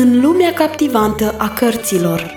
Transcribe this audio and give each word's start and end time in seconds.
în 0.00 0.20
lumea 0.20 0.52
captivantă 0.52 1.34
a 1.38 1.48
cărților. 1.48 2.34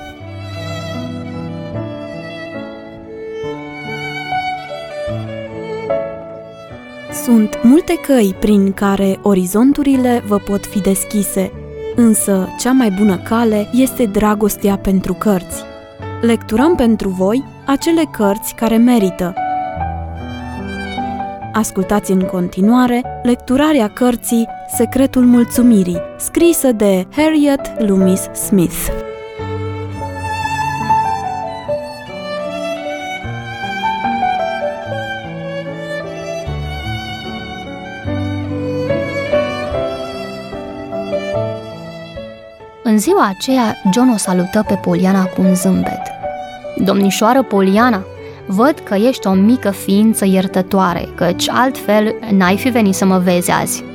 Sunt 7.23 7.59
multe 7.63 7.93
căi 7.95 8.35
prin 8.39 8.73
care 8.73 9.19
orizonturile 9.21 10.23
vă 10.27 10.37
pot 10.37 10.65
fi 10.65 10.79
deschise, 10.79 11.51
însă 11.95 12.47
cea 12.59 12.71
mai 12.71 12.89
bună 12.97 13.17
cale 13.17 13.69
este 13.73 14.05
dragostea 14.05 14.77
pentru 14.77 15.13
cărți. 15.13 15.63
Lecturăm 16.21 16.75
pentru 16.75 17.09
voi 17.09 17.43
acele 17.65 18.03
cărți 18.11 18.55
care 18.55 18.77
merită. 18.77 19.33
Ascultați 21.53 22.11
în 22.11 22.21
continuare 22.21 23.01
lecturarea 23.23 23.87
cărții 23.87 24.47
Secretul 24.73 25.25
Mulțumirii, 25.25 26.01
scrisă 26.17 26.71
de 26.71 27.07
Harriet 27.15 27.61
Loomis 27.77 28.21
Smith. 28.21 28.87
În 42.83 42.97
ziua 42.97 43.27
aceea, 43.27 43.75
John 43.93 44.09
o 44.09 44.17
salută 44.17 44.63
pe 44.67 44.75
Poliana 44.75 45.25
cu 45.25 45.41
un 45.41 45.55
zâmbet. 45.55 46.01
Domnișoară 46.75 47.43
Poliana, 47.43 48.03
văd 48.47 48.79
că 48.83 48.95
ești 48.95 49.27
o 49.27 49.33
mică 49.33 49.71
ființă 49.71 50.25
iertătoare, 50.25 51.09
căci 51.15 51.49
altfel 51.49 52.15
n-ai 52.31 52.57
fi 52.57 52.69
venit 52.69 52.95
să 52.95 53.05
mă 53.05 53.17
vezi 53.17 53.51
azi. 53.51 53.90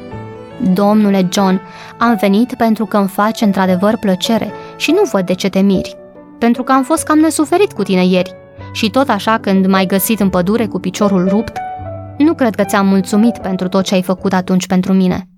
Domnule 0.62 1.28
John, 1.32 1.60
am 1.98 2.16
venit 2.20 2.54
pentru 2.54 2.86
că 2.86 2.96
îmi 2.96 3.08
face 3.08 3.44
într-adevăr 3.44 3.96
plăcere 3.96 4.52
și 4.76 4.90
nu 4.90 5.02
văd 5.12 5.26
de 5.26 5.34
ce 5.34 5.48
te 5.48 5.60
miri. 5.60 5.96
Pentru 6.38 6.62
că 6.62 6.72
am 6.72 6.82
fost 6.82 7.04
cam 7.04 7.18
nesuferit 7.18 7.72
cu 7.72 7.82
tine 7.82 8.06
ieri. 8.06 8.34
Și 8.72 8.90
tot 8.90 9.08
așa 9.08 9.38
când 9.38 9.66
m-ai 9.66 9.86
găsit 9.86 10.20
în 10.20 10.28
pădure 10.28 10.66
cu 10.66 10.78
piciorul 10.78 11.28
rupt, 11.28 11.56
nu 12.18 12.34
cred 12.34 12.54
că 12.54 12.64
ți-am 12.64 12.86
mulțumit 12.86 13.38
pentru 13.38 13.68
tot 13.68 13.84
ce 13.84 13.94
ai 13.94 14.02
făcut 14.02 14.32
atunci 14.32 14.66
pentru 14.66 14.92
mine. 14.92 15.28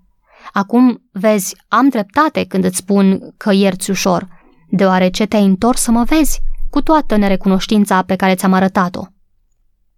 Acum, 0.52 1.02
vezi, 1.12 1.56
am 1.68 1.88
dreptate 1.88 2.44
când 2.44 2.64
îți 2.64 2.76
spun 2.76 3.34
că 3.36 3.52
ierți 3.52 3.90
ușor, 3.90 4.28
deoarece 4.68 5.26
te-ai 5.26 5.44
întors 5.44 5.80
să 5.80 5.90
mă 5.90 6.02
vezi, 6.02 6.40
cu 6.70 6.82
toată 6.82 7.16
nerecunoștința 7.16 8.02
pe 8.02 8.16
care 8.16 8.34
ți-am 8.34 8.52
arătat-o. 8.52 9.02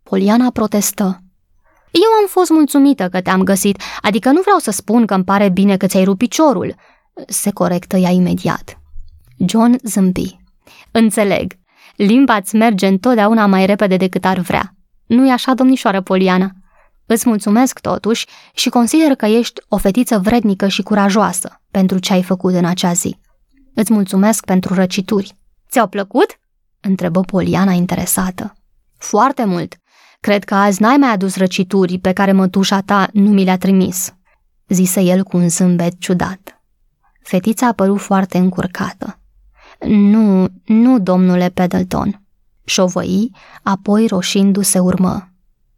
Poliana 0.02 0.50
protestă. 0.50 1.22
Eu 1.90 2.10
am 2.20 2.26
fost 2.28 2.50
mulțumită 2.50 3.08
că 3.08 3.20
te-am 3.20 3.42
găsit, 3.42 3.82
adică 4.00 4.30
nu 4.30 4.40
vreau 4.40 4.58
să 4.58 4.70
spun 4.70 5.06
că 5.06 5.14
îmi 5.14 5.24
pare 5.24 5.48
bine 5.48 5.76
că 5.76 5.86
ți-ai 5.86 6.04
rupt 6.04 6.18
piciorul. 6.18 6.74
Se 7.26 7.50
corectă 7.50 7.96
ea 7.96 8.10
imediat. 8.10 8.80
John 9.46 9.76
zâmbi. 9.82 10.38
Înțeleg. 10.90 11.52
Limba 11.96 12.36
îți 12.36 12.56
merge 12.56 12.86
întotdeauna 12.86 13.46
mai 13.46 13.66
repede 13.66 13.96
decât 13.96 14.24
ar 14.24 14.38
vrea. 14.38 14.74
Nu-i 15.06 15.30
așa, 15.30 15.54
domnișoară 15.54 16.00
Poliana? 16.00 16.50
Îți 17.06 17.28
mulțumesc 17.28 17.78
totuși 17.78 18.26
și 18.54 18.68
consider 18.68 19.14
că 19.14 19.26
ești 19.26 19.60
o 19.68 19.76
fetiță 19.76 20.18
vrednică 20.18 20.68
și 20.68 20.82
curajoasă 20.82 21.60
pentru 21.70 21.98
ce 21.98 22.12
ai 22.12 22.22
făcut 22.22 22.54
în 22.54 22.64
acea 22.64 22.92
zi. 22.92 23.16
Îți 23.74 23.92
mulțumesc 23.92 24.44
pentru 24.44 24.74
răcituri. 24.74 25.36
Ți-au 25.70 25.86
plăcut? 25.86 26.38
întrebă 26.80 27.20
Poliana 27.20 27.72
interesată. 27.72 28.54
Foarte 28.96 29.44
mult. 29.44 29.79
Cred 30.20 30.44
că 30.44 30.54
azi 30.54 30.82
n-ai 30.82 30.96
mai 30.96 31.10
adus 31.10 31.36
răcituri 31.36 31.98
pe 31.98 32.12
care 32.12 32.32
mătușa 32.32 32.80
ta 32.80 33.08
nu 33.12 33.30
mi 33.30 33.44
le-a 33.44 33.58
trimis, 33.58 34.14
zise 34.68 35.00
el 35.00 35.22
cu 35.22 35.36
un 35.36 35.48
zâmbet 35.48 35.98
ciudat. 35.98 36.62
Fetița 37.22 37.66
a 37.66 37.72
părut 37.72 38.00
foarte 38.00 38.38
încurcată. 38.38 39.18
Nu, 39.86 40.48
nu, 40.64 40.98
domnule 40.98 41.48
Pendleton. 41.48 42.22
Șovăi, 42.64 43.30
apoi 43.62 44.06
roșindu-se 44.06 44.78
urmă. 44.78 45.30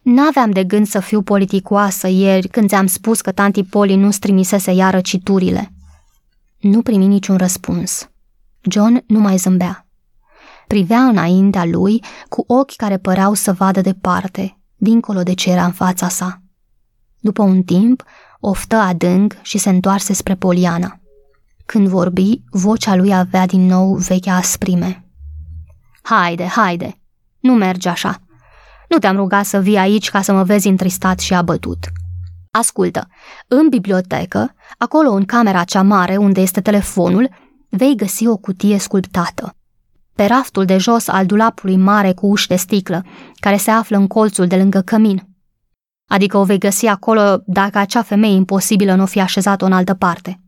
N-aveam 0.03 0.51
de 0.51 0.65
gând 0.65 0.87
să 0.87 1.01
fiu 1.01 1.23
politicoasă 1.23 2.09
ieri 2.09 2.49
când 2.49 2.69
ți-am 2.69 2.87
spus 2.87 3.21
că 3.21 3.33
tanti 3.33 3.65
Poli 3.65 3.97
nu-ți 3.97 4.19
trimisese 4.19 4.73
iară 4.73 5.01
citurile. 5.01 5.73
Nu 6.61 6.83
primi 6.83 7.07
niciun 7.07 7.37
răspuns. 7.37 8.11
John 8.61 9.05
nu 9.07 9.19
mai 9.19 9.37
zâmbea. 9.37 9.87
Privea 10.73 11.01
înaintea 11.01 11.65
lui 11.65 12.05
cu 12.29 12.45
ochi 12.47 12.77
care 12.77 12.99
păreau 12.99 13.35
să 13.35 13.53
vadă 13.53 13.81
departe, 13.81 14.59
dincolo 14.77 15.23
de 15.23 15.35
ce 15.35 15.51
era 15.51 15.65
în 15.65 15.73
fața 15.73 16.09
sa. 16.09 16.43
După 17.19 17.43
un 17.43 17.63
timp, 17.63 18.05
oftă 18.41 18.77
adânc 18.77 19.37
și 19.43 19.59
se 19.59 19.71
întoarse 19.71 20.13
spre 20.13 20.35
Poliana. 20.35 21.01
Când 21.67 21.89
vorbi, 21.89 22.43
vocea 22.51 22.95
lui 22.95 23.15
avea 23.15 23.47
din 23.47 23.67
nou 23.67 23.95
vechea 23.95 24.37
asprime. 24.37 25.09
Haide, 26.03 26.45
haide, 26.45 27.01
nu 27.41 27.53
merge 27.55 27.89
așa. 27.89 28.23
Nu 28.89 28.99
te-am 28.99 29.17
rugat 29.17 29.45
să 29.45 29.61
vii 29.61 29.77
aici 29.77 30.11
ca 30.11 30.23
să 30.23 30.33
mă 30.33 30.43
vezi 30.43 30.69
întristat 30.69 31.19
și 31.19 31.35
abătut. 31.35 31.93
Ascultă, 32.51 33.09
în 33.49 33.69
bibliotecă, 33.69 34.55
acolo 34.79 35.11
în 35.11 35.25
camera 35.25 35.65
cea 35.65 35.83
mare 35.83 36.17
unde 36.17 36.41
este 36.41 36.61
telefonul, 36.61 37.31
vei 37.69 37.97
găsi 37.97 38.27
o 38.27 38.37
cutie 38.37 38.79
sculptată. 38.79 39.57
Pe 40.15 40.27
raftul 40.27 40.65
de 40.65 40.79
jos 40.79 41.09
al 41.09 41.27
dulapului 41.27 41.77
mare 41.77 42.13
cu 42.13 42.27
uși 42.27 42.47
de 42.47 42.57
sticlă, 42.57 43.05
care 43.35 43.57
se 43.57 43.71
află 43.71 43.97
în 43.97 44.07
colțul 44.07 44.47
de 44.47 44.57
lângă 44.57 44.81
cămin. 44.81 45.27
Adică 46.09 46.37
o 46.37 46.45
vei 46.45 46.59
găsi 46.59 46.87
acolo 46.87 47.43
dacă 47.47 47.79
acea 47.79 48.03
femeie 48.03 48.35
imposibilă 48.35 48.95
nu 48.95 49.03
o 49.03 49.07
fi 49.07 49.21
așezat-o 49.21 49.65
în 49.65 49.73
altă 49.73 49.95
parte. 49.95 50.41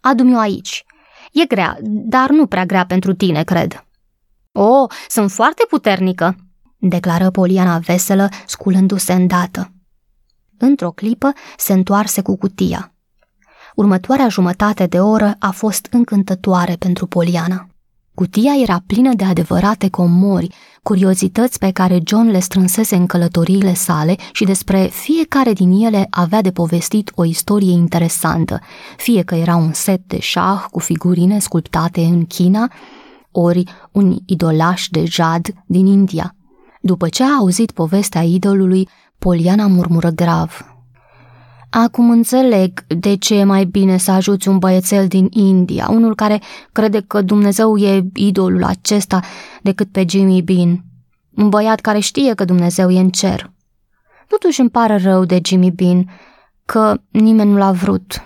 Adu-mi-o 0.00 0.38
aici. 0.38 0.84
E 1.32 1.44
grea, 1.44 1.78
dar 1.82 2.30
nu 2.30 2.46
prea 2.46 2.66
grea 2.66 2.86
pentru 2.86 3.14
tine, 3.14 3.42
cred. 3.42 3.86
O, 4.52 4.62
oh, 4.62 4.90
sunt 5.08 5.30
foarte 5.30 5.64
puternică, 5.68 6.36
declară 6.78 7.30
Poliana 7.30 7.78
veselă, 7.78 8.28
sculându-se 8.46 9.12
îndată. 9.12 9.72
Într-o 10.58 10.90
clipă 10.90 11.32
se 11.56 11.72
întoarse 11.72 12.22
cu 12.22 12.36
cutia. 12.36 12.94
Următoarea 13.74 14.28
jumătate 14.28 14.86
de 14.86 15.00
oră 15.00 15.36
a 15.38 15.50
fost 15.50 15.86
încântătoare 15.90 16.76
pentru 16.76 17.06
Poliana. 17.06 17.68
Cutia 18.14 18.52
era 18.62 18.82
plină 18.86 19.14
de 19.14 19.24
adevărate 19.24 19.88
comori, 19.88 20.54
curiozități 20.82 21.58
pe 21.58 21.70
care 21.70 22.00
John 22.04 22.30
le 22.30 22.38
strânsese 22.38 22.96
în 22.96 23.06
călătoriile 23.06 23.74
sale 23.74 24.16
și 24.32 24.44
despre 24.44 24.88
fiecare 24.92 25.52
din 25.52 25.84
ele 25.84 26.06
avea 26.10 26.42
de 26.42 26.50
povestit 26.50 27.12
o 27.14 27.24
istorie 27.24 27.72
interesantă, 27.72 28.60
fie 28.96 29.22
că 29.22 29.34
era 29.34 29.56
un 29.56 29.72
set 29.72 30.00
de 30.06 30.18
șah 30.20 30.64
cu 30.70 30.78
figurine 30.78 31.38
sculptate 31.38 32.00
în 32.00 32.24
China, 32.24 32.72
ori 33.30 33.64
un 33.92 34.16
idolaș 34.26 34.86
de 34.90 35.04
jad 35.04 35.46
din 35.66 35.86
India. 35.86 36.34
După 36.80 37.08
ce 37.08 37.22
a 37.22 37.36
auzit 37.38 37.70
povestea 37.70 38.22
idolului, 38.22 38.88
Poliana 39.18 39.66
murmură 39.66 40.10
grav. 40.10 40.73
Acum 41.76 42.10
înțeleg 42.10 42.86
de 42.86 43.16
ce 43.16 43.34
e 43.34 43.44
mai 43.44 43.64
bine 43.64 43.96
să 43.96 44.10
ajuți 44.10 44.48
un 44.48 44.58
băiețel 44.58 45.06
din 45.06 45.28
India, 45.30 45.88
unul 45.90 46.14
care 46.14 46.40
crede 46.72 47.00
că 47.00 47.22
Dumnezeu 47.22 47.76
e 47.76 48.04
idolul 48.14 48.64
acesta, 48.64 49.20
decât 49.62 49.92
pe 49.92 50.04
Jimmy 50.08 50.42
Bean. 50.42 50.84
Un 51.36 51.48
băiat 51.48 51.80
care 51.80 51.98
știe 51.98 52.34
că 52.34 52.44
Dumnezeu 52.44 52.90
e 52.90 53.00
în 53.00 53.10
cer. 53.10 53.52
Totuși 54.28 54.60
îmi 54.60 54.70
pare 54.70 54.96
rău 54.96 55.24
de 55.24 55.40
Jimmy 55.44 55.70
Bean, 55.70 56.10
că 56.64 57.00
nimeni 57.10 57.50
nu 57.50 57.56
l-a 57.56 57.72
vrut. 57.72 58.22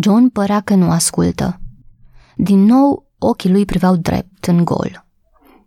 John 0.00 0.28
părea 0.28 0.60
că 0.60 0.74
nu 0.74 0.90
ascultă. 0.90 1.60
Din 2.36 2.64
nou, 2.64 3.06
ochii 3.18 3.50
lui 3.50 3.64
priveau 3.64 3.96
drept 3.96 4.44
în 4.44 4.64
gol. 4.64 5.06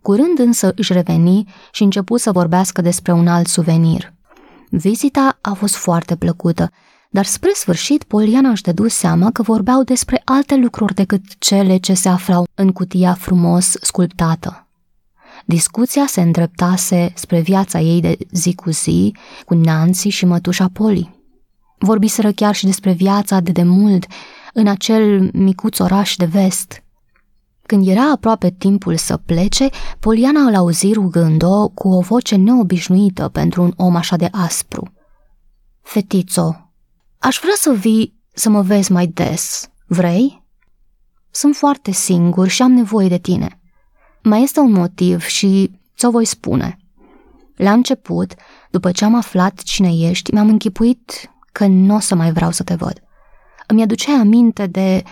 Curând 0.02 0.38
însă 0.38 0.72
își 0.76 0.92
reveni 0.92 1.44
și 1.72 1.82
începu 1.82 2.16
să 2.16 2.32
vorbească 2.32 2.82
despre 2.82 3.12
un 3.12 3.28
alt 3.28 3.46
suvenir. 3.46 4.13
Vizita 4.70 5.38
a 5.40 5.52
fost 5.52 5.74
foarte 5.74 6.16
plăcută, 6.16 6.70
dar 7.10 7.24
spre 7.24 7.50
sfârșit 7.54 8.02
Poliana 8.02 8.48
își 8.48 8.62
dădu 8.62 8.88
seama 8.88 9.30
că 9.30 9.42
vorbeau 9.42 9.82
despre 9.82 10.22
alte 10.24 10.56
lucruri 10.56 10.94
decât 10.94 11.22
cele 11.38 11.76
ce 11.76 11.94
se 11.94 12.08
aflau 12.08 12.46
în 12.54 12.72
cutia 12.72 13.14
frumos 13.14 13.70
sculptată. 13.80 14.68
Discuția 15.44 16.06
se 16.06 16.20
îndreptase 16.20 17.12
spre 17.14 17.40
viața 17.40 17.80
ei 17.80 18.00
de 18.00 18.16
zi 18.30 18.54
cu 18.54 18.70
zi 18.70 19.14
cu 19.44 19.54
Nancy 19.54 20.08
și 20.08 20.24
mătușa 20.24 20.68
Poli. 20.72 21.22
Vorbiseră 21.78 22.32
chiar 22.32 22.54
și 22.54 22.64
despre 22.64 22.92
viața 22.92 23.40
de 23.40 23.52
demult 23.52 24.06
în 24.52 24.66
acel 24.66 25.30
micuț 25.32 25.78
oraș 25.78 26.16
de 26.16 26.24
vest– 26.24 26.78
când 27.66 27.88
era 27.88 28.10
aproape 28.10 28.50
timpul 28.50 28.96
să 28.96 29.16
plece, 29.16 29.68
Poliana 29.98 30.40
îl 30.40 30.54
auzi 30.54 30.92
rugând-o 30.92 31.68
cu 31.68 31.88
o 31.88 32.00
voce 32.00 32.36
neobișnuită 32.36 33.28
pentru 33.28 33.62
un 33.62 33.72
om 33.76 33.96
așa 33.96 34.16
de 34.16 34.28
aspru. 34.32 34.92
Fetițo, 35.82 36.70
aș 37.18 37.38
vrea 37.40 37.54
să 37.56 37.72
vii 37.72 38.14
să 38.32 38.48
mă 38.48 38.62
vezi 38.62 38.92
mai 38.92 39.06
des. 39.06 39.68
Vrei? 39.86 40.42
Sunt 41.30 41.56
foarte 41.56 41.90
singur 41.90 42.48
și 42.48 42.62
am 42.62 42.72
nevoie 42.72 43.08
de 43.08 43.18
tine. 43.18 43.60
Mai 44.22 44.42
este 44.42 44.60
un 44.60 44.72
motiv 44.72 45.24
și 45.24 45.70
ți-o 45.96 46.10
voi 46.10 46.24
spune. 46.24 46.78
La 47.56 47.72
început, 47.72 48.34
după 48.70 48.90
ce 48.90 49.04
am 49.04 49.14
aflat 49.14 49.62
cine 49.62 50.08
ești, 50.08 50.32
mi-am 50.32 50.48
închipuit 50.48 51.30
că 51.52 51.66
nu 51.66 51.94
o 51.94 51.98
să 51.98 52.14
mai 52.14 52.32
vreau 52.32 52.50
să 52.50 52.62
te 52.62 52.74
văd. 52.74 53.02
Îmi 53.66 53.82
aduceai 53.82 54.16
aminte 54.16 54.66
de 54.66 55.02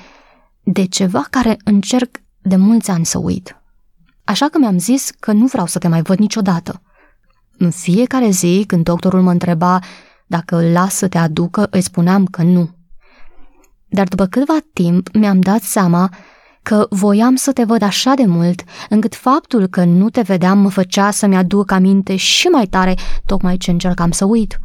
de 0.62 0.84
ceva 0.84 1.26
care 1.30 1.56
încerc 1.64 2.21
de 2.42 2.56
mulți 2.56 2.90
ani 2.90 3.06
să 3.06 3.18
uit. 3.18 3.56
Așa 4.24 4.48
că 4.48 4.58
mi-am 4.58 4.78
zis 4.78 5.10
că 5.20 5.32
nu 5.32 5.46
vreau 5.46 5.66
să 5.66 5.78
te 5.78 5.88
mai 5.88 6.02
văd 6.02 6.18
niciodată. 6.18 6.82
În 7.58 7.70
fiecare 7.70 8.30
zi, 8.30 8.64
când 8.66 8.84
doctorul 8.84 9.22
mă 9.22 9.30
întreba 9.30 9.78
dacă 10.26 10.56
îl 10.56 10.72
las 10.72 10.94
să 10.94 11.08
te 11.08 11.18
aducă, 11.18 11.66
îi 11.70 11.80
spuneam 11.80 12.24
că 12.24 12.42
nu. 12.42 12.70
Dar 13.88 14.08
după 14.08 14.26
câtva 14.26 14.56
timp 14.72 15.08
mi-am 15.14 15.40
dat 15.40 15.62
seama 15.62 16.10
că 16.62 16.86
voiam 16.90 17.34
să 17.34 17.52
te 17.52 17.64
văd 17.64 17.82
așa 17.82 18.14
de 18.14 18.26
mult, 18.26 18.62
încât 18.88 19.14
faptul 19.14 19.66
că 19.66 19.84
nu 19.84 20.10
te 20.10 20.20
vedeam 20.20 20.58
mă 20.58 20.70
făcea 20.70 21.10
să-mi 21.10 21.36
aduc 21.36 21.70
aminte 21.70 22.16
și 22.16 22.46
mai 22.46 22.66
tare 22.66 22.94
tocmai 23.26 23.56
ce 23.56 23.70
încercam 23.70 24.10
să 24.10 24.24
uit. 24.24 24.58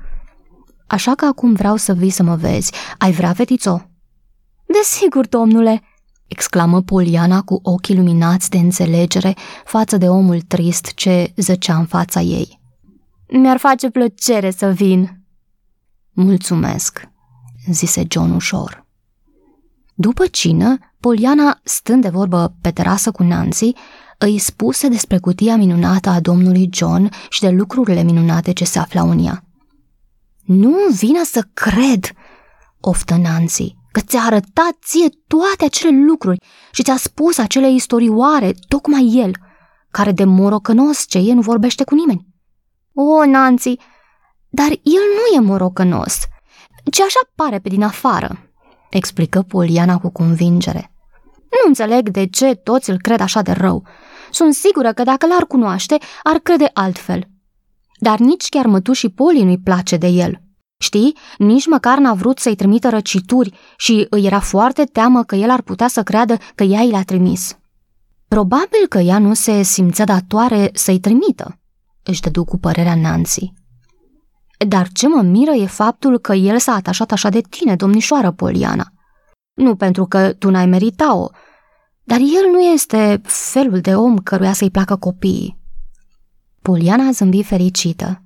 Așa 0.88 1.16
că 1.16 1.26
acum 1.26 1.54
vreau 1.54 1.76
să 1.76 1.94
vii 1.94 2.10
să 2.10 2.24
mă 2.24 2.36
vezi. 2.36 2.72
Ai 2.98 3.12
vrea, 3.12 3.34
fetițo? 3.34 3.90
Desigur, 4.66 5.28
domnule, 5.28 5.82
exclamă 6.28 6.82
Poliana 6.82 7.42
cu 7.42 7.60
ochii 7.64 7.96
luminați 7.96 8.50
de 8.50 8.58
înțelegere 8.58 9.36
față 9.66 9.98
de 9.98 10.10
omul 10.10 10.42
trist 10.42 10.94
ce 10.94 11.34
zăcea 11.36 11.78
în 11.78 11.86
fața 11.86 12.22
ei. 12.22 12.60
Mi-ar 13.28 13.58
face 13.58 13.90
plăcere 13.90 14.52
să 14.52 14.72
vin. 14.72 15.22
Mulțumesc, 16.12 17.10
zise 17.72 18.04
John 18.10 18.32
ușor. 18.32 18.86
După 19.96 20.28
cină, 20.28 20.78
Poliana, 21.00 21.60
stând 21.64 22.02
de 22.02 22.10
vorbă 22.10 22.56
pe 22.62 22.72
terasă 22.72 23.12
cu 23.12 23.24
Nancy, 23.24 23.72
îi 24.18 24.38
spuse 24.38 24.88
despre 24.88 25.18
cutia 25.18 25.56
minunată 25.56 26.10
a 26.10 26.20
domnului 26.20 26.70
John 26.74 27.10
și 27.30 27.42
de 27.42 27.50
lucrurile 27.50 28.04
minunate 28.04 28.52
ce 28.52 28.66
se 28.66 28.80
aflau 28.80 29.10
în 29.10 29.26
ea. 29.26 29.44
Nu 30.44 30.76
vine 30.96 31.24
să 31.24 31.48
cred, 31.54 32.12
oftă 32.80 33.16
Nancy, 33.16 33.77
că 33.98 34.04
ți-a 34.04 34.22
arătat 34.22 34.78
ție 34.86 35.10
toate 35.28 35.66
acele 35.66 36.04
lucruri 36.06 36.40
și 36.72 36.84
ți-a 36.84 36.98
spus 36.98 37.38
acele 37.38 37.72
istorioare, 37.72 38.54
tocmai 38.68 39.12
el, 39.14 39.32
care 39.92 40.12
de 40.12 40.24
morocănos 40.24 41.06
ce 41.08 41.18
e 41.18 41.34
nu 41.34 41.42
vorbește 41.42 41.84
cu 41.84 41.96
nimeni. 41.96 42.28
O, 42.94 43.26
Nancy, 43.26 43.76
dar 44.50 44.70
el 44.70 45.04
nu 45.16 45.36
e 45.36 45.40
morocănos, 45.40 46.18
ci 46.92 47.00
așa 47.00 47.20
pare 47.36 47.60
pe 47.60 47.70
din 47.70 47.84
afară, 47.84 48.52
explică 48.90 49.42
Poliana 49.42 49.98
cu 49.98 50.10
convingere. 50.10 50.92
Nu 51.34 51.68
înțeleg 51.68 52.10
de 52.10 52.28
ce 52.28 52.56
toți 52.56 52.90
îl 52.90 52.98
cred 52.98 53.20
așa 53.20 53.42
de 53.42 53.52
rău. 53.52 53.88
Sunt 54.32 54.54
sigură 54.54 54.94
că 54.94 55.04
dacă 55.04 55.28
l-ar 55.28 55.46
cunoaște, 55.46 55.98
ar 56.24 56.38
crede 56.38 56.70
altfel. 56.74 57.28
Dar 58.00 58.20
nici 58.20 58.50
chiar 58.50 58.66
mătușii 58.66 59.10
Poli 59.10 59.44
nu-i 59.44 59.60
place 59.64 59.98
de 59.98 60.08
el. 60.08 60.42
Știi, 60.80 61.18
nici 61.38 61.68
măcar 61.68 61.98
n-a 61.98 62.14
vrut 62.14 62.40
să-i 62.40 62.56
trimită 62.56 62.90
răcituri 62.90 63.58
și 63.78 64.08
îi 64.10 64.26
era 64.26 64.40
foarte 64.40 64.84
teamă 64.84 65.24
că 65.24 65.36
el 65.36 65.50
ar 65.50 65.62
putea 65.62 65.88
să 65.88 66.04
creadă 66.04 66.38
că 66.56 66.64
ea 66.64 66.82
i 66.82 66.92
l-a 66.92 67.04
trimis. 67.04 67.58
Probabil 68.28 68.88
că 68.90 68.98
ea 68.98 69.20
nu 69.20 69.34
se 69.34 69.62
simțea 69.62 70.06
datoare 70.06 70.70
să-i 70.74 71.00
trimită, 71.00 71.60
își 72.04 72.22
dădu 72.22 72.44
cu 72.44 72.58
părerea 72.58 72.96
Nancy. 72.96 73.54
Dar 74.68 74.88
ce 74.88 75.08
mă 75.08 75.22
miră 75.22 75.52
e 75.52 75.66
faptul 75.66 76.20
că 76.20 76.34
el 76.34 76.60
s-a 76.60 76.74
atașat 76.74 77.12
așa 77.12 77.30
de 77.30 77.42
tine, 77.42 77.76
domnișoară 77.76 78.32
Poliana. 78.32 78.92
Nu 79.54 79.76
pentru 79.76 80.06
că 80.06 80.34
tu 80.34 80.50
n-ai 80.50 80.66
merita-o, 80.66 81.30
dar 82.04 82.20
el 82.20 82.52
nu 82.52 82.60
este 82.60 83.22
felul 83.24 83.80
de 83.80 83.96
om 83.96 84.18
căruia 84.18 84.54
să-i 84.54 84.72
placă 84.72 84.96
copiii. 84.96 85.58
Poliana 86.62 87.12
zâmbi 87.12 87.44
fericită. 87.44 88.22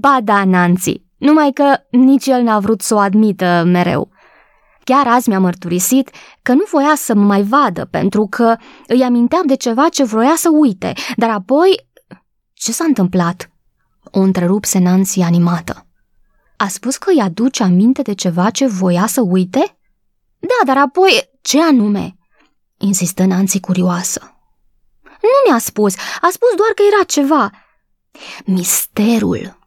Ba 0.00 0.20
da, 0.24 0.44
Nancy, 0.44 1.05
numai 1.18 1.52
că 1.52 1.76
nici 1.90 2.26
el 2.26 2.42
n-a 2.42 2.58
vrut 2.58 2.80
să 2.80 2.94
o 2.94 2.98
admită 2.98 3.62
mereu. 3.66 4.10
Chiar 4.84 5.06
azi 5.06 5.28
mi-a 5.28 5.40
mărturisit 5.40 6.10
că 6.42 6.52
nu 6.52 6.64
voia 6.70 6.94
să 6.96 7.14
mă 7.14 7.24
mai 7.24 7.42
vadă 7.42 7.84
pentru 7.84 8.26
că 8.26 8.56
îi 8.86 9.02
aminteam 9.02 9.46
de 9.46 9.54
ceva 9.54 9.88
ce 9.88 10.04
vroia 10.04 10.34
să 10.36 10.48
uite, 10.52 10.92
dar 11.16 11.30
apoi... 11.30 11.88
Ce 12.52 12.72
s-a 12.72 12.84
întâmplat? 12.84 13.50
O 14.10 14.20
întrerupse 14.20 14.78
Nancy 14.78 15.20
animată. 15.20 15.86
A 16.56 16.68
spus 16.68 16.96
că 16.96 17.10
îi 17.10 17.20
aduce 17.20 17.62
aminte 17.62 18.02
de 18.02 18.12
ceva 18.12 18.50
ce 18.50 18.66
voia 18.66 19.06
să 19.06 19.20
uite? 19.20 19.78
Da, 20.38 20.72
dar 20.72 20.82
apoi 20.82 21.30
ce 21.42 21.62
anume? 21.62 22.16
Insistă 22.76 23.24
Nancy 23.24 23.60
curioasă. 23.60 24.36
Nu 25.02 25.50
mi-a 25.50 25.58
spus, 25.58 25.94
a 26.20 26.28
spus 26.30 26.48
doar 26.56 26.70
că 26.74 26.82
era 26.94 27.04
ceva. 27.04 27.50
Misterul, 28.44 29.58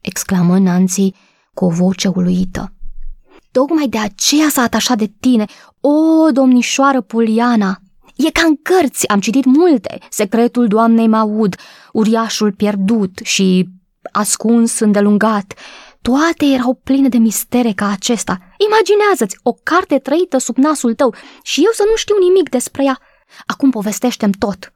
exclamă 0.00 0.58
Nancy 0.58 1.10
cu 1.54 1.64
o 1.64 1.68
voce 1.68 2.08
uluită. 2.08 2.72
Tocmai 3.50 3.88
de 3.88 3.98
aceea 3.98 4.48
s-a 4.48 4.62
atașat 4.62 4.98
de 4.98 5.12
tine, 5.20 5.44
o, 5.80 6.30
domnișoară 6.30 7.00
Poliana! 7.00 7.80
E 8.16 8.30
ca 8.30 8.42
în 8.46 8.56
cărți, 8.62 9.08
am 9.08 9.20
citit 9.20 9.44
multe, 9.44 9.98
Secretul 10.10 10.66
doamnei 10.66 11.06
Maud, 11.06 11.56
Uriașul 11.92 12.52
pierdut 12.52 13.18
și 13.22 13.68
Ascuns 14.12 14.78
îndelungat. 14.78 15.54
Toate 16.02 16.44
erau 16.44 16.74
pline 16.84 17.08
de 17.08 17.18
mistere 17.18 17.72
ca 17.72 17.90
acesta. 17.90 18.38
Imaginează-ți 18.66 19.38
o 19.42 19.52
carte 19.52 19.98
trăită 19.98 20.38
sub 20.38 20.56
nasul 20.56 20.94
tău 20.94 21.14
și 21.42 21.60
eu 21.60 21.70
să 21.72 21.84
nu 21.90 21.96
știu 21.96 22.14
nimic 22.20 22.48
despre 22.48 22.84
ea. 22.84 22.98
Acum 23.46 23.70
povestește 23.70 24.30
tot. 24.38 24.72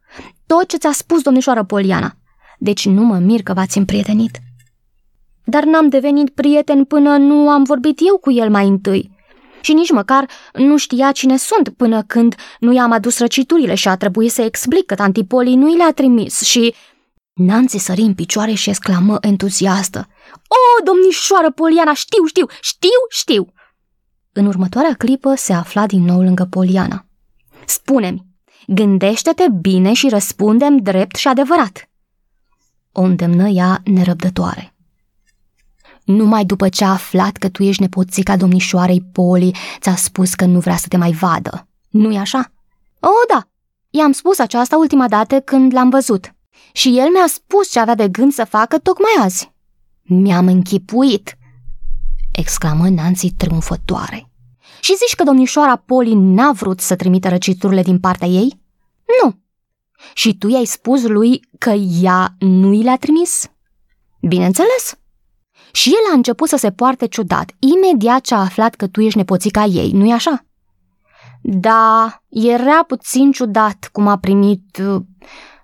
Tot 0.47 0.69
ce 0.69 0.77
ți-a 0.77 0.93
spus 0.93 1.23
domnișoară 1.23 1.65
Poliana. 1.65 2.17
Deci 2.59 2.87
nu 2.87 3.03
mă 3.03 3.19
mir 3.19 3.43
că 3.43 3.53
v-ați 3.53 3.79
împrietenit. 3.79 4.39
Dar 5.45 5.65
n-am 5.65 5.89
devenit 5.89 6.31
prieten 6.31 6.85
până 6.85 7.17
nu 7.17 7.49
am 7.49 7.63
vorbit 7.63 7.99
eu 8.09 8.17
cu 8.17 8.31
el 8.31 8.51
mai 8.51 8.67
întâi. 8.67 9.11
Și 9.61 9.73
nici 9.73 9.91
măcar 9.91 10.29
nu 10.53 10.77
știa 10.77 11.13
cine 11.13 11.37
sunt 11.37 11.69
până 11.69 12.03
când 12.03 12.35
nu 12.59 12.73
i-am 12.73 12.93
adus 12.93 13.19
răciturile 13.19 13.75
și 13.75 13.89
a 13.89 13.97
trebuit 13.97 14.33
să 14.33 14.43
explic 14.43 14.87
că 14.87 14.95
tanti 14.95 15.25
Poli 15.25 15.55
nu 15.55 15.73
i 15.73 15.77
le-a 15.77 15.93
trimis 15.93 16.41
și... 16.41 16.75
Nancy 17.35 17.79
sări 17.79 18.01
în 18.01 18.15
picioare 18.15 18.53
și 18.53 18.69
exclamă 18.69 19.19
entuziastă. 19.21 20.09
O, 20.33 20.83
domnișoară 20.85 21.51
Poliana, 21.51 21.95
știu, 21.95 22.25
știu, 22.25 22.47
știu, 22.61 22.89
știu! 23.11 23.53
În 24.33 24.47
următoarea 24.47 24.95
clipă 24.95 25.35
se 25.35 25.53
afla 25.53 25.87
din 25.87 26.05
nou 26.05 26.23
lângă 26.23 26.45
Poliana. 26.51 27.07
Spune-mi, 27.67 28.27
gândește-te 28.67 29.47
bine 29.61 29.93
și 29.93 30.09
răspundem 30.09 30.77
drept 30.77 31.17
și 31.17 31.29
adevărat. 31.29 31.91
O 32.93 33.03
îndemnă 33.03 33.49
ea 33.49 33.81
nerăbdătoare. 33.85 34.72
Numai 36.05 36.45
după 36.45 36.69
ce 36.69 36.85
a 36.85 36.91
aflat 36.91 37.37
că 37.37 37.49
tu 37.49 37.63
ești 37.63 37.81
nepoțica 37.81 38.37
domnișoarei 38.37 39.01
Poli, 39.13 39.55
ți-a 39.81 39.97
spus 39.97 40.35
că 40.35 40.45
nu 40.45 40.59
vrea 40.59 40.77
să 40.77 40.89
te 40.89 40.97
mai 40.97 41.13
vadă. 41.13 41.69
Nu-i 41.89 42.17
așa? 42.17 42.53
O, 43.01 43.09
da, 43.29 43.49
i-am 43.91 44.13
spus 44.13 44.39
aceasta 44.39 44.77
ultima 44.77 45.09
dată 45.09 45.41
când 45.41 45.73
l-am 45.73 45.91
văzut. 45.91 46.35
Și 46.73 46.99
el 46.99 47.09
mi-a 47.15 47.27
spus 47.27 47.71
ce 47.71 47.81
avea 47.81 47.95
de 47.95 48.09
gând 48.09 48.33
să 48.33 48.45
facă 48.45 48.79
tocmai 48.79 49.25
azi. 49.25 49.53
Mi-am 50.03 50.47
închipuit, 50.47 51.37
exclamă 52.33 52.89
Nancy 52.89 53.31
triumfătoare. 53.31 54.31
Și 54.81 54.97
zici 54.97 55.15
că 55.15 55.25
domnișoara 55.25 55.77
Poli 55.77 56.15
n-a 56.15 56.53
vrut 56.53 56.81
să 56.81 56.97
trimită 56.97 57.29
răciturile 57.29 57.83
din 57.83 58.01
partea 58.01 58.29
ei? 58.29 58.61
Nu. 59.23 59.41
Și 60.15 60.39
tu 60.39 60.49
i-ai 60.49 60.65
spus 60.65 61.03
lui 61.03 61.41
că 61.59 61.71
ea 62.03 62.35
nu 62.39 62.73
i 62.73 62.83
le-a 62.83 62.97
trimis? 62.97 63.51
Bineînțeles. 64.21 64.95
Și 65.73 65.89
el 65.89 66.13
a 66.13 66.15
început 66.15 66.49
să 66.49 66.57
se 66.57 66.71
poarte 66.71 67.07
ciudat, 67.07 67.53
imediat 67.59 68.21
ce 68.21 68.35
a 68.35 68.39
aflat 68.39 68.75
că 68.75 68.87
tu 68.87 69.01
ești 69.01 69.17
nepoțica 69.17 69.65
ei, 69.65 69.91
nu-i 69.93 70.13
așa? 70.13 70.45
Da, 71.43 72.23
era 72.29 72.85
puțin 72.87 73.33
ciudat 73.33 73.89
cum 73.93 74.07
a 74.07 74.19
primit 74.19 74.81
uh, 74.83 75.03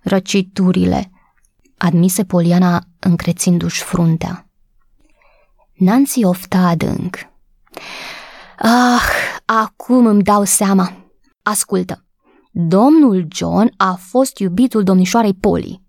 răciturile, 0.02 1.10
admise 1.76 2.24
Poliana 2.24 2.82
încrețindu-și 2.98 3.82
fruntea. 3.82 4.48
Nancy 5.74 6.24
ofta 6.24 6.58
adânc. 6.58 7.16
Ah, 8.58 9.02
acum 9.44 10.06
îmi 10.06 10.22
dau 10.22 10.44
seama. 10.44 10.92
Ascultă, 11.42 12.04
domnul 12.50 13.26
John 13.30 13.72
a 13.76 13.94
fost 13.94 14.38
iubitul 14.38 14.82
domnișoarei 14.82 15.34
Poli. 15.34 15.82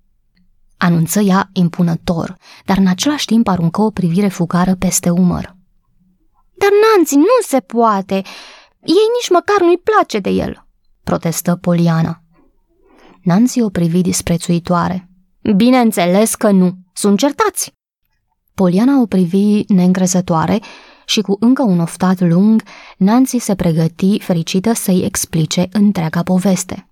Anunță 0.81 1.19
ea 1.19 1.50
impunător, 1.53 2.38
dar 2.65 2.77
în 2.77 2.88
același 2.88 3.25
timp 3.25 3.48
aruncă 3.48 3.81
o 3.81 3.89
privire 3.89 4.27
fugară 4.27 4.75
peste 4.75 5.09
umăr. 5.09 5.55
Dar 6.53 6.69
Nancy, 6.95 7.15
nu 7.15 7.24
se 7.48 7.59
poate! 7.59 8.13
Ei 8.83 9.09
nici 9.15 9.29
măcar 9.29 9.62
nu-i 9.62 9.77
place 9.77 10.19
de 10.19 10.29
el, 10.29 10.65
protestă 11.03 11.55
Poliana. 11.55 12.24
Nancy 13.24 13.62
o 13.62 13.69
privi 13.69 14.01
disprețuitoare. 14.01 15.09
Bineînțeles 15.55 16.36
că 16.36 16.51
nu, 16.51 16.74
sunt 16.93 17.17
certați. 17.17 17.74
Poliana 18.53 19.01
o 19.01 19.05
privi 19.05 19.63
neîncrezătoare 19.67 20.59
și 21.05 21.21
cu 21.21 21.38
încă 21.39 21.63
un 21.63 21.79
oftat 21.79 22.19
lung, 22.19 22.63
Nancy 22.98 23.39
se 23.39 23.55
pregăti 23.55 24.19
fericită 24.19 24.74
să-i 24.74 25.03
explice 25.03 25.67
întreaga 25.71 26.24
poveste. 26.24 26.89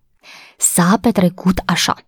S-a 0.58 0.98
petrecut 1.01 1.62
așa. 1.65 2.07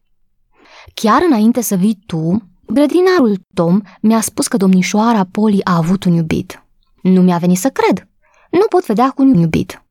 Chiar 0.93 1.21
înainte 1.25 1.61
să 1.61 1.75
vii 1.75 1.99
tu, 2.05 2.49
grădinarul 2.65 3.39
Tom 3.53 3.81
mi-a 4.01 4.21
spus 4.21 4.47
că 4.47 4.57
domnișoara 4.57 5.25
Poli 5.31 5.63
a 5.63 5.75
avut 5.75 6.03
un 6.03 6.13
iubit. 6.13 6.63
Nu 7.01 7.21
mi-a 7.21 7.37
venit 7.37 7.57
să 7.57 7.69
cred. 7.69 8.07
Nu 8.51 8.65
pot 8.69 8.85
vedea 8.85 9.09
cu 9.09 9.21
un 9.21 9.33
iubit. 9.33 9.83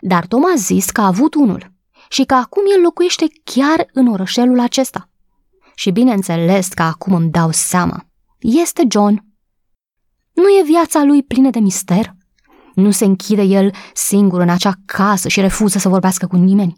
dar 0.00 0.26
Tom 0.26 0.44
a 0.44 0.54
zis 0.56 0.90
că 0.90 1.00
a 1.00 1.06
avut 1.06 1.34
unul 1.34 1.72
și 2.08 2.24
că 2.24 2.34
acum 2.34 2.62
el 2.76 2.82
locuiește 2.82 3.26
chiar 3.44 3.86
în 3.92 4.06
orășelul 4.06 4.60
acesta. 4.60 5.08
Și 5.74 5.90
bineînțeles 5.90 6.68
că 6.68 6.82
acum 6.82 7.14
îmi 7.14 7.30
dau 7.30 7.50
seama. 7.50 8.06
Este 8.38 8.82
John. 8.90 9.24
Nu 10.32 10.48
e 10.48 10.62
viața 10.64 11.04
lui 11.04 11.22
plină 11.22 11.50
de 11.50 11.58
mister? 11.58 12.14
Nu 12.74 12.90
se 12.90 13.04
închide 13.04 13.42
el 13.42 13.74
singur 13.94 14.40
în 14.40 14.48
acea 14.48 14.74
casă 14.84 15.28
și 15.28 15.40
refuză 15.40 15.78
să 15.78 15.88
vorbească 15.88 16.26
cu 16.26 16.36
nimeni? 16.36 16.76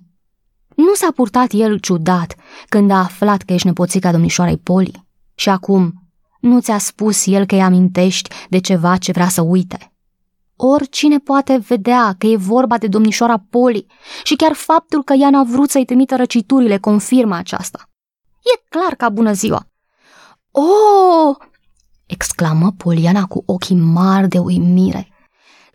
Nu 0.76 0.94
s-a 0.94 1.08
purtat 1.14 1.52
el 1.52 1.78
ciudat 1.78 2.34
când 2.68 2.90
a 2.90 2.98
aflat 2.98 3.42
că 3.42 3.52
ești 3.52 3.66
nepoțica 3.66 4.12
domnișoarei 4.12 4.56
Poli? 4.56 5.06
Și 5.34 5.48
acum, 5.48 5.92
nu 6.40 6.60
ți-a 6.60 6.78
spus 6.78 7.26
el 7.26 7.46
că 7.46 7.54
îi 7.54 7.62
amintești 7.62 8.30
de 8.48 8.58
ceva 8.58 8.96
ce 8.96 9.12
vrea 9.12 9.28
să 9.28 9.42
uite? 9.42 9.92
Oricine 10.56 11.18
poate 11.18 11.56
vedea 11.56 12.14
că 12.18 12.26
e 12.26 12.36
vorba 12.36 12.78
de 12.78 12.86
domnișoara 12.86 13.44
Poli 13.50 13.86
și 14.24 14.36
chiar 14.36 14.52
faptul 14.52 15.02
că 15.04 15.12
ea 15.12 15.30
n-a 15.30 15.42
vrut 15.42 15.70
să-i 15.70 15.84
trimită 15.84 16.16
răciturile 16.16 16.78
confirmă 16.78 17.36
aceasta. 17.36 17.90
E 18.38 18.64
clar 18.68 18.94
ca 18.94 19.08
bună 19.08 19.32
ziua. 19.32 19.66
Oh! 20.50 21.36
exclamă 22.06 22.72
Poliana 22.76 23.26
cu 23.26 23.42
ochii 23.46 23.76
mari 23.76 24.28
de 24.28 24.38
uimire. 24.38 25.08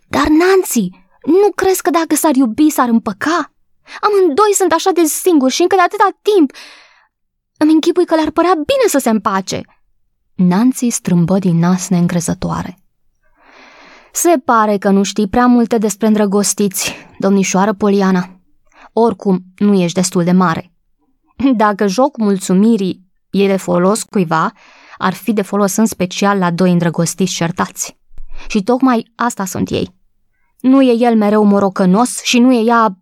Dar, 0.07 0.27
Nancy, 0.27 0.89
nu 1.25 1.51
crezi 1.55 1.81
că 1.81 1.89
dacă 1.89 2.15
s-ar 2.15 2.35
iubi 2.35 2.69
s-ar 2.69 2.89
împăca? 2.89 3.53
Amândoi 4.01 4.53
sunt 4.53 4.71
așa 4.71 4.91
de 4.91 5.03
singuri 5.03 5.53
și 5.53 5.61
încă 5.61 5.75
de 5.75 5.81
atâta 5.81 6.07
timp. 6.21 6.51
Îmi 7.57 7.71
închipui 7.71 8.05
că 8.05 8.15
le-ar 8.15 8.31
părea 8.31 8.53
bine 8.53 8.87
să 8.87 8.97
se 8.97 9.09
împace. 9.09 9.61
Nancy 10.35 10.89
strâmbă 10.89 11.39
din 11.39 11.59
nas 11.59 11.89
neîncrezătoare. 11.89 12.77
Se 14.11 14.41
pare 14.45 14.77
că 14.77 14.89
nu 14.89 15.03
știi 15.03 15.27
prea 15.27 15.45
multe 15.45 15.77
despre 15.77 16.07
îndrăgostiți, 16.07 16.95
domnișoară 17.19 17.73
Poliana. 17.73 18.39
Oricum, 18.93 19.39
nu 19.57 19.73
ești 19.73 19.99
destul 19.99 20.23
de 20.23 20.31
mare. 20.31 20.71
Dacă 21.55 21.87
joc 21.87 22.17
mulțumirii 22.17 23.11
e 23.29 23.47
de 23.47 23.57
folos 23.57 24.03
cuiva, 24.03 24.51
ar 24.97 25.13
fi 25.13 25.33
de 25.33 25.41
folos 25.41 25.75
în 25.75 25.85
special 25.85 26.37
la 26.37 26.51
doi 26.51 26.71
îndrăgostiți 26.71 27.33
certați. 27.33 27.97
Și 28.47 28.63
tocmai 28.63 29.11
asta 29.15 29.45
sunt 29.45 29.69
ei. 29.69 29.95
Nu 30.59 30.81
e 30.81 31.05
el 31.05 31.15
mereu 31.17 31.43
morocănos 31.43 32.21
și 32.21 32.39
nu 32.39 32.53
e 32.53 32.63
ea... 32.65 32.97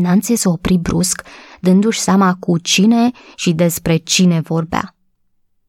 Nancy 0.00 0.36
se 0.36 0.48
opri 0.48 0.76
brusc, 0.76 1.22
dându-și 1.60 2.00
seama 2.00 2.34
cu 2.34 2.58
cine 2.58 3.10
și 3.36 3.52
despre 3.52 3.96
cine 3.96 4.40
vorbea. 4.40 4.96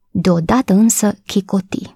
Deodată 0.09 0.73
însă 0.73 1.13
chicoti. 1.25 1.95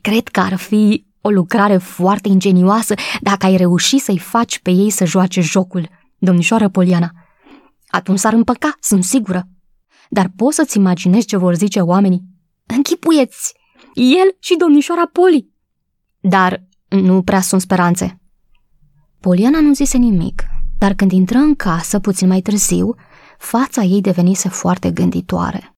Cred 0.00 0.28
că 0.28 0.40
ar 0.40 0.54
fi 0.56 1.06
o 1.20 1.30
lucrare 1.30 1.76
foarte 1.76 2.28
ingenioasă 2.28 2.94
dacă 3.20 3.46
ai 3.46 3.56
reuși 3.56 3.98
să-i 3.98 4.18
faci 4.18 4.58
pe 4.58 4.70
ei 4.70 4.90
să 4.90 5.04
joace 5.04 5.40
jocul, 5.40 5.88
domnișoară 6.18 6.68
Poliana. 6.68 7.10
Atunci 7.88 8.18
s-ar 8.18 8.32
împăca, 8.32 8.76
sunt 8.80 9.04
sigură. 9.04 9.48
Dar 10.08 10.32
poți 10.36 10.56
să-ți 10.56 10.76
imaginezi 10.76 11.26
ce 11.26 11.36
vor 11.36 11.54
zice 11.54 11.80
oamenii? 11.80 12.22
Închipuieți! 12.66 13.54
El 13.94 14.36
și 14.38 14.56
domnișoara 14.56 15.06
Poli! 15.12 15.48
Dar 16.20 16.66
nu 16.88 17.22
prea 17.22 17.40
sunt 17.40 17.60
speranțe. 17.60 18.20
Poliana 19.20 19.60
nu 19.60 19.72
zise 19.72 19.96
nimic, 19.96 20.42
dar 20.78 20.94
când 20.94 21.12
intră 21.12 21.38
în 21.38 21.54
casă 21.54 21.98
puțin 21.98 22.28
mai 22.28 22.40
târziu, 22.40 22.94
fața 23.38 23.82
ei 23.82 24.00
devenise 24.00 24.48
foarte 24.48 24.90
gânditoare. 24.90 25.72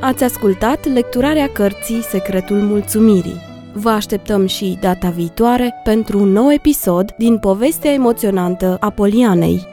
Ați 0.00 0.24
ascultat 0.24 0.92
lecturarea 0.92 1.48
cărții 1.48 2.02
Secretul 2.02 2.56
Mulțumirii. 2.56 3.40
Vă 3.74 3.88
așteptăm 3.88 4.46
și 4.46 4.78
data 4.80 5.10
viitoare 5.10 5.72
pentru 5.84 6.18
un 6.18 6.28
nou 6.28 6.52
episod 6.52 7.14
din 7.18 7.38
povestea 7.38 7.92
emoționantă 7.92 8.76
a 8.80 8.90
Polianei. 8.90 9.66